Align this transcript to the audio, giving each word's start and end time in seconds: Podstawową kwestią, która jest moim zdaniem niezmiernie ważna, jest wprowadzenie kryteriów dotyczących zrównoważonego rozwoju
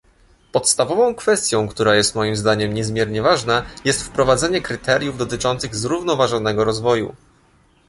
Podstawową 0.51 1.15
kwestią, 1.15 1.67
która 1.67 1.95
jest 1.95 2.15
moim 2.15 2.35
zdaniem 2.35 2.73
niezmiernie 2.73 3.21
ważna, 3.21 3.63
jest 3.85 4.03
wprowadzenie 4.03 4.61
kryteriów 4.61 5.17
dotyczących 5.17 5.75
zrównoważonego 5.75 6.63
rozwoju 6.63 7.15